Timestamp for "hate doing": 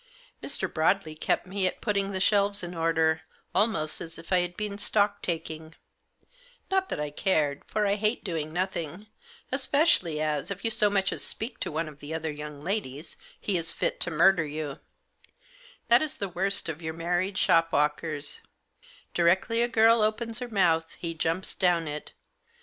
7.93-8.51